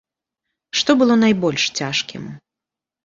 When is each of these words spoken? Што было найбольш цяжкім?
Што 0.79 0.95
было 1.01 1.19
найбольш 1.25 1.63
цяжкім? 1.81 2.23